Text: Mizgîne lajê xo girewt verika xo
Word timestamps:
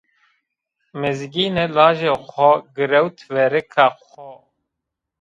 Mizgîne 0.99 1.65
lajê 1.75 2.11
xo 2.29 2.51
girewt 2.75 3.17
verika 3.33 3.87
xo 4.07 4.29